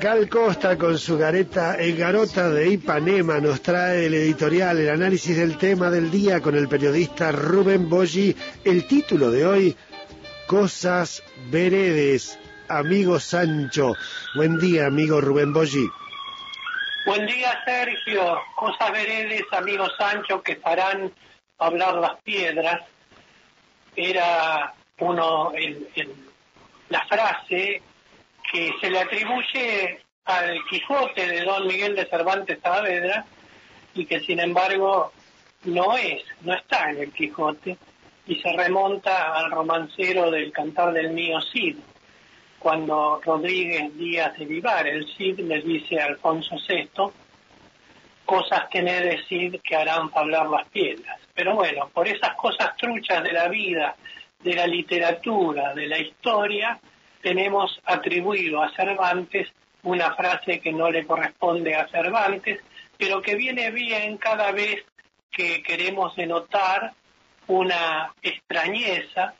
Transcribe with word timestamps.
Gal 0.00 0.28
Costa 0.28 0.76
con 0.76 0.98
su 0.98 1.16
gareta 1.16 1.76
El 1.76 1.96
Garota 1.96 2.48
de 2.48 2.68
Ipanema 2.70 3.38
nos 3.38 3.62
trae 3.62 4.06
el 4.06 4.14
editorial, 4.14 4.78
el 4.78 4.90
análisis 4.90 5.36
del 5.36 5.56
tema 5.56 5.90
del 5.90 6.10
día 6.10 6.40
con 6.40 6.56
el 6.56 6.66
periodista 6.66 7.30
Rubén 7.30 7.88
Boggi. 7.88 8.34
El 8.64 8.88
título 8.88 9.30
de 9.30 9.46
hoy, 9.46 9.76
Cosas 10.48 11.22
Veredes, 11.50 12.36
amigo 12.68 13.20
Sancho. 13.20 13.94
Buen 14.34 14.58
día, 14.58 14.86
amigo 14.86 15.20
Rubén 15.20 15.52
Boggi. 15.52 15.86
Buen 17.06 17.26
día, 17.26 17.62
Sergio. 17.64 18.40
Cosas 18.56 18.90
Veredes, 18.90 19.44
amigo 19.52 19.86
Sancho, 19.96 20.42
que 20.42 20.56
farán 20.56 21.12
hablar 21.58 21.94
las 21.94 22.20
piedras. 22.22 22.82
Era 23.94 24.74
uno, 24.98 25.52
la 26.88 27.06
frase 27.06 27.82
que 28.50 28.72
se 28.80 28.90
le 28.90 29.00
atribuye 29.00 30.00
al 30.24 30.64
Quijote 30.68 31.26
de 31.26 31.44
Don 31.44 31.66
Miguel 31.66 31.94
de 31.94 32.06
Cervantes 32.06 32.58
Saavedra 32.62 33.24
y 33.94 34.06
que 34.06 34.20
sin 34.20 34.40
embargo 34.40 35.12
no 35.64 35.96
es, 35.96 36.22
no 36.42 36.54
está 36.54 36.90
en 36.90 36.98
el 36.98 37.12
Quijote 37.12 37.76
y 38.26 38.36
se 38.36 38.52
remonta 38.52 39.34
al 39.34 39.50
romancero 39.50 40.30
del 40.30 40.52
Cantar 40.52 40.92
del 40.92 41.10
Mío 41.10 41.40
Cid, 41.52 41.76
cuando 42.58 43.20
Rodríguez 43.24 43.96
Díaz 43.96 44.36
de 44.36 44.44
Vivar, 44.44 44.86
el 44.86 45.06
Cid, 45.16 45.40
le 45.40 45.62
dice 45.62 46.00
a 46.00 46.06
Alfonso 46.06 46.56
VI, 46.68 47.10
cosas 48.26 48.64
que 48.70 48.80
he 48.80 49.00
decir 49.00 49.58
que 49.62 49.74
harán 49.74 50.10
hablar 50.14 50.46
las 50.50 50.68
piedras. 50.68 51.18
Pero 51.34 51.54
bueno, 51.54 51.88
por 51.94 52.06
esas 52.06 52.34
cosas 52.34 52.76
truchas 52.76 53.22
de 53.22 53.32
la 53.32 53.48
vida, 53.48 53.96
de 54.40 54.54
la 54.54 54.66
literatura, 54.66 55.72
de 55.72 55.86
la 55.86 55.98
historia, 55.98 56.78
tenemos 57.22 57.80
atribuido 57.84 58.62
a 58.62 58.74
Cervantes 58.74 59.48
una 59.82 60.14
frase 60.14 60.60
que 60.60 60.72
no 60.72 60.90
le 60.90 61.06
corresponde 61.06 61.74
a 61.74 61.88
Cervantes, 61.88 62.60
pero 62.96 63.22
que 63.22 63.36
viene 63.36 63.70
bien 63.70 64.16
cada 64.18 64.52
vez 64.52 64.84
que 65.30 65.62
queremos 65.62 66.14
denotar 66.16 66.92
una 67.46 68.12
extrañeza 68.22 69.34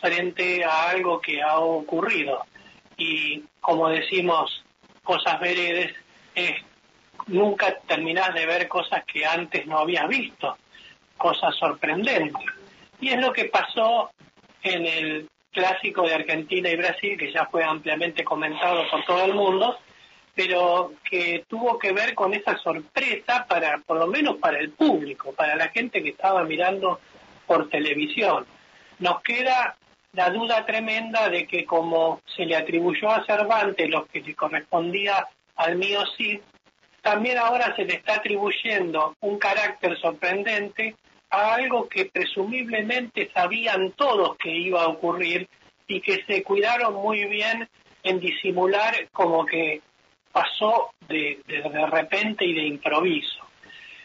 frente 0.00 0.64
a 0.64 0.90
algo 0.90 1.20
que 1.20 1.42
ha 1.42 1.58
ocurrido. 1.58 2.46
Y 2.96 3.44
como 3.60 3.88
decimos, 3.88 4.64
cosas 5.02 5.40
veredes, 5.40 5.94
es 6.34 6.52
nunca 7.26 7.78
terminás 7.86 8.34
de 8.34 8.46
ver 8.46 8.68
cosas 8.68 9.04
que 9.04 9.26
antes 9.26 9.66
no 9.66 9.78
habías 9.78 10.08
visto, 10.08 10.56
cosas 11.16 11.54
sorprendentes. 11.56 12.46
Y 13.00 13.08
es 13.08 13.20
lo 13.20 13.32
que 13.32 13.46
pasó 13.46 14.10
en 14.62 14.86
el 14.86 15.30
clásico 15.52 16.02
de 16.02 16.14
Argentina 16.14 16.68
y 16.70 16.76
Brasil, 16.76 17.18
que 17.18 17.32
ya 17.32 17.46
fue 17.46 17.64
ampliamente 17.64 18.24
comentado 18.24 18.88
por 18.90 19.04
todo 19.04 19.24
el 19.24 19.34
mundo, 19.34 19.76
pero 20.34 20.92
que 21.08 21.44
tuvo 21.48 21.78
que 21.78 21.92
ver 21.92 22.14
con 22.14 22.32
esa 22.34 22.56
sorpresa 22.58 23.46
para, 23.48 23.78
por 23.78 23.98
lo 23.98 24.06
menos 24.06 24.36
para 24.36 24.58
el 24.58 24.70
público, 24.70 25.32
para 25.32 25.56
la 25.56 25.68
gente 25.68 26.02
que 26.02 26.10
estaba 26.10 26.44
mirando 26.44 27.00
por 27.46 27.68
televisión. 27.68 28.46
Nos 29.00 29.22
queda 29.22 29.76
la 30.12 30.30
duda 30.30 30.64
tremenda 30.66 31.28
de 31.28 31.46
que 31.46 31.64
como 31.64 32.20
se 32.36 32.44
le 32.44 32.56
atribuyó 32.56 33.10
a 33.10 33.24
Cervantes 33.24 33.88
lo 33.88 34.06
que 34.06 34.20
le 34.20 34.34
correspondía 34.34 35.26
al 35.56 35.76
mío 35.76 36.00
Cid, 36.16 36.40
también 37.02 37.38
ahora 37.38 37.74
se 37.76 37.84
le 37.84 37.94
está 37.94 38.16
atribuyendo 38.16 39.16
un 39.20 39.38
carácter 39.38 39.98
sorprendente 39.98 40.96
a 41.30 41.54
algo 41.54 41.88
que 41.88 42.06
presumiblemente 42.06 43.30
sabían 43.32 43.92
todos 43.92 44.36
que 44.36 44.50
iba 44.50 44.82
a 44.82 44.88
ocurrir 44.88 45.48
y 45.86 46.00
que 46.00 46.24
se 46.26 46.42
cuidaron 46.42 46.94
muy 46.94 47.24
bien 47.26 47.68
en 48.02 48.20
disimular 48.20 49.08
como 49.12 49.46
que 49.46 49.80
pasó 50.32 50.90
de, 51.08 51.40
de, 51.46 51.86
repente 51.86 52.44
y 52.44 52.54
de 52.54 52.66
improviso. 52.66 53.44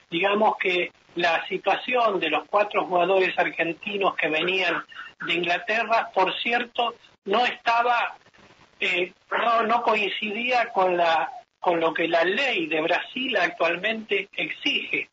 Digamos 0.09 0.57
que 0.57 0.91
la 1.15 1.45
situación 1.47 2.19
de 2.19 2.29
los 2.29 2.45
cuatro 2.47 2.85
jugadores 2.85 3.37
argentinos 3.37 4.15
que 4.15 4.29
venían 4.29 4.83
de 5.25 5.33
Inglaterra, 5.33 6.09
por 6.13 6.33
cierto, 6.41 6.95
no 7.25 7.45
estaba, 7.45 8.17
eh, 8.79 9.13
no, 9.31 9.63
no 9.63 9.81
coincidía 9.81 10.71
con 10.73 10.97
la 10.97 11.31
con 11.65 11.79
lo 11.79 11.95
que 11.95 12.07
la 12.07 12.23
ley 12.23 12.67
de 12.67 12.79
Brasil 12.79 13.35
actualmente 13.37 14.29
exige. 14.37 15.09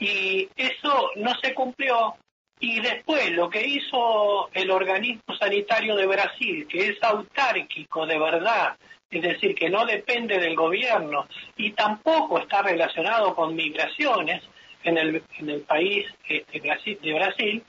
Y 0.00 0.48
eso 0.56 1.10
no 1.14 1.32
se 1.40 1.54
cumplió. 1.54 2.16
Y 2.58 2.80
después 2.80 3.30
lo 3.30 3.48
que 3.48 3.64
hizo 3.64 4.50
el 4.52 4.72
organismo 4.72 5.22
sanitario 5.38 5.94
de 5.94 6.06
Brasil, 6.06 6.66
que 6.68 6.88
es 6.88 7.00
autárquico 7.00 8.06
de 8.06 8.18
verdad, 8.18 8.76
es 9.08 9.22
decir, 9.22 9.54
que 9.54 9.70
no 9.70 9.86
depende 9.86 10.40
del 10.40 10.56
gobierno 10.56 11.28
y 11.56 11.70
tampoco 11.70 12.40
está 12.40 12.62
relacionado 12.62 13.32
con 13.36 13.54
migraciones 13.54 14.42
en 14.82 14.98
el, 14.98 15.22
en 15.38 15.48
el 15.48 15.60
país 15.60 16.06
este, 16.28 16.60
de 16.60 17.12
Brasil, 17.12 17.62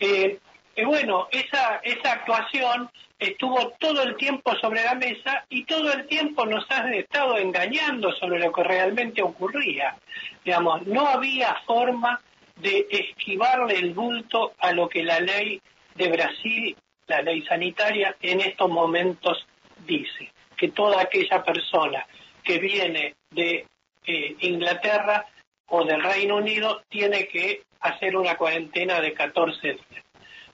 eh, 0.00 0.38
y 0.76 0.84
bueno, 0.84 1.28
esa, 1.30 1.80
esa 1.82 2.12
actuación 2.12 2.90
estuvo 3.18 3.72
todo 3.78 4.02
el 4.02 4.16
tiempo 4.16 4.54
sobre 4.56 4.82
la 4.82 4.94
mesa 4.94 5.44
y 5.48 5.64
todo 5.64 5.92
el 5.92 6.06
tiempo 6.06 6.46
nos 6.46 6.64
ha 6.70 6.88
estado 6.90 7.36
engañando 7.36 8.12
sobre 8.12 8.38
lo 8.38 8.50
que 8.52 8.64
realmente 8.64 9.22
ocurría. 9.22 9.96
Digamos, 10.44 10.86
no 10.86 11.06
había 11.06 11.54
forma 11.66 12.20
de 12.56 12.86
esquivarle 12.90 13.78
el 13.78 13.94
bulto 13.94 14.54
a 14.58 14.72
lo 14.72 14.88
que 14.88 15.02
la 15.02 15.20
ley 15.20 15.60
de 15.94 16.08
Brasil, 16.08 16.76
la 17.06 17.22
ley 17.22 17.42
sanitaria, 17.42 18.16
en 18.22 18.40
estos 18.40 18.70
momentos 18.70 19.46
dice, 19.86 20.32
que 20.56 20.68
toda 20.68 21.02
aquella 21.02 21.42
persona 21.42 22.06
que 22.42 22.58
viene 22.58 23.16
de 23.30 23.66
eh, 24.06 24.36
Inglaterra 24.40 25.26
o 25.66 25.84
del 25.84 26.02
Reino 26.02 26.36
Unido 26.36 26.82
tiene 26.88 27.26
que 27.26 27.62
hacer 27.80 28.16
una 28.16 28.36
cuarentena 28.36 29.00
de 29.00 29.12
14 29.12 29.68
días. 29.68 30.04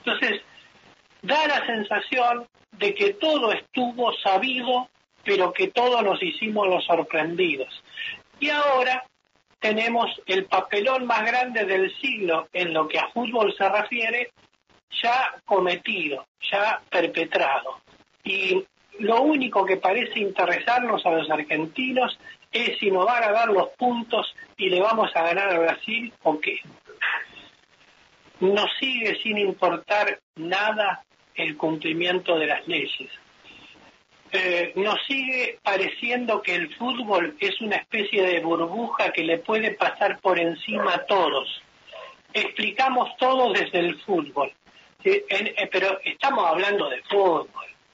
Entonces, 0.07 0.41
da 1.23 1.49
la 1.49 1.67
sensación 1.67 2.47
de 2.73 2.95
que 2.95 3.15
todo 3.15 3.53
estuvo 3.53 4.13
sabido, 4.19 4.89
pero 5.25 5.53
que 5.53 5.69
todos 5.69 6.03
nos 6.05 6.23
hicimos 6.23 6.69
los 6.69 6.85
sorprendidos. 6.85 7.83
Y 8.39 8.51
ahora 8.51 9.05
tenemos 9.59 10.07
el 10.27 10.45
papelón 10.45 11.07
más 11.07 11.27
grande 11.27 11.65
del 11.65 11.93
siglo 11.97 12.49
en 12.53 12.73
lo 12.73 12.87
que 12.87 13.01
a 13.01 13.09
fútbol 13.09 13.53
se 13.59 13.69
refiere, 13.69 14.31
ya 15.03 15.35
cometido, 15.45 16.27
ya 16.53 16.81
perpetrado. 16.89 17.81
Y 18.23 18.65
lo 19.01 19.23
único 19.23 19.67
que 19.67 19.79
parece 19.79 20.21
interesarnos 20.21 21.05
a 21.05 21.11
los 21.11 21.29
argentinos 21.29 22.17
es 22.53 22.79
si 22.79 22.93
nos 22.93 23.07
van 23.07 23.25
a 23.25 23.33
dar 23.33 23.49
los 23.49 23.71
puntos 23.71 24.33
y 24.57 24.69
le 24.69 24.81
vamos 24.81 25.11
a 25.17 25.23
ganar 25.23 25.49
a 25.51 25.59
Brasil 25.59 26.13
o 26.23 26.39
qué 26.39 26.61
nos 28.41 28.71
sigue 28.79 29.19
sin 29.23 29.39
importar 29.39 30.21
nada 30.37 31.05
el 31.35 31.57
cumplimiento 31.57 32.39
de 32.39 32.47
las 32.47 32.67
leyes. 32.67 33.11
Eh, 34.33 34.73
nos 34.77 34.97
sigue 35.07 35.59
pareciendo 35.63 36.43
que 36.43 36.55
el 36.55 36.75
fútbol 36.75 37.37
es 37.41 37.61
una 37.61 37.77
especie 37.77 38.23
de 38.23 38.41
burbuja 38.41 39.13
que 39.13 39.23
le 39.23 39.39
puede 39.39 39.73
pasar 39.73 40.19
por 40.21 40.39
encima 40.39 40.95
a 40.95 41.07
todos. 41.07 41.63
Explicamos 42.33 43.17
todo 43.19 43.53
desde 43.53 43.79
el 43.79 44.01
fútbol, 44.03 44.53
eh, 45.05 45.69
pero 45.71 46.01
estamos 46.05 46.45
hablando 46.47 46.89
de 46.91 47.03
fútbol. 47.03 47.49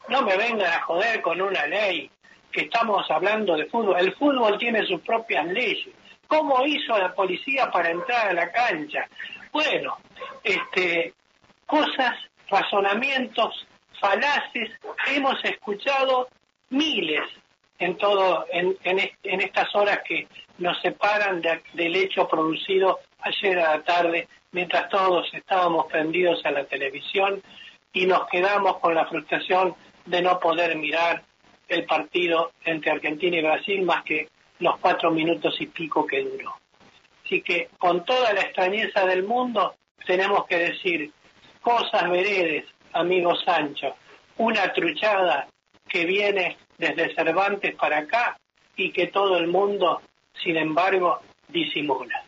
No 0.08 0.22
me 0.22 0.36
vengan 0.36 0.72
a 0.72 0.82
joder 0.82 1.20
con 1.20 1.41
una 1.41 1.66
ley, 1.66 2.10
que 2.50 2.62
estamos 2.62 3.10
hablando 3.10 3.56
de 3.56 3.66
fútbol. 3.66 3.97
El 3.98 4.14
fútbol 4.14 4.58
tiene 4.58 4.86
sus 4.86 5.00
propias 5.00 5.47
leyes. 5.47 5.94
¿Cómo 6.26 6.64
hizo 6.64 6.97
la 6.98 7.14
policía 7.14 7.70
para 7.70 7.91
entrar 7.91 8.28
a 8.28 8.32
la 8.32 8.50
cancha? 8.50 9.08
Bueno, 9.52 9.98
este, 10.44 11.14
cosas, 11.66 12.12
razonamientos 12.48 13.66
falaces, 14.00 14.70
hemos 15.14 15.42
escuchado 15.44 16.28
miles 16.70 17.22
en 17.78 17.96
todo, 17.96 18.46
en, 18.50 18.76
en, 18.84 19.40
estas 19.40 19.75
horas 19.75 20.00
que 20.06 20.28
nos 20.58 20.81
separan 20.81 21.40
del 21.40 21.96
hecho 21.96 22.28
producido 22.28 23.00
ayer 23.20 23.58
a 23.58 23.76
la 23.76 23.82
tarde, 23.82 24.28
mientras 24.52 24.88
todos 24.88 25.32
estábamos 25.32 25.87
prendidos 25.87 26.44
a 26.44 26.50
la 26.50 26.64
televisión 26.64 27.43
y 27.93 28.06
nos 28.06 28.28
quedamos 28.28 28.78
con 28.78 28.94
la 28.94 29.06
frustración 29.06 29.75
de 30.06 30.22
no 30.22 30.38
poder 30.40 30.76
mirar 30.76 31.22
el 31.69 31.84
partido 31.84 32.52
entre 32.64 32.90
Argentina 32.90 33.37
y 33.37 33.43
Brasil 33.43 33.82
más 33.82 34.02
que 34.05 34.28
los 34.58 34.78
cuatro 34.78 35.11
minutos 35.11 35.55
y 35.61 35.67
pico 35.67 36.06
que 36.06 36.22
duró. 36.22 36.55
Así 37.25 37.43
que 37.43 37.69
con 37.78 38.05
toda 38.05 38.32
la 38.32 38.43
extrañeza 38.43 39.06
del 39.06 39.25
mundo 39.25 39.75
tenemos 40.04 40.46
que 40.46 40.58
decir 40.58 41.12
cosas 41.60 42.10
veredes, 42.10 42.64
amigo 42.93 43.34
Sancho, 43.37 43.96
una 44.38 44.72
truchada 44.72 45.49
que 45.88 46.04
viene 46.04 46.56
desde 46.78 47.14
Cervantes 47.14 47.75
para 47.75 47.99
acá 47.99 48.37
y 48.76 48.90
que 48.93 49.08
todo 49.08 49.37
el 49.38 49.49
mundo, 49.49 50.00
sin 50.43 50.56
embargo, 50.56 51.20
disimula. 51.49 52.25